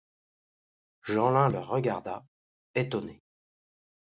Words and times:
Jeanlin 1.03 1.49
le 1.49 1.59
regarda, 1.59 2.25
étonné. 2.73 3.21